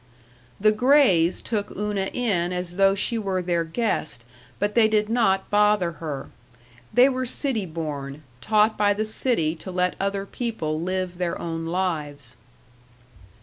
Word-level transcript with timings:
The 0.59 0.71
Grays 0.71 1.43
took 1.43 1.69
Una 1.77 2.05
in 2.07 2.51
as 2.51 2.77
though 2.77 2.95
she 2.95 3.19
were 3.19 3.39
their 3.43 3.63
guest, 3.63 4.23
but 4.57 4.73
they 4.73 4.87
did 4.87 5.09
not 5.09 5.51
bother 5.51 5.91
her. 6.01 6.31
They 6.91 7.07
were 7.07 7.27
city 7.27 7.67
born, 7.67 8.23
taught 8.41 8.79
by 8.79 8.95
the 8.95 9.05
city 9.05 9.53
to 9.57 9.69
let 9.69 9.95
other 9.99 10.25
people 10.25 10.81
live 10.81 11.19
their 11.19 11.39
own 11.39 11.67
lives. 11.67 12.35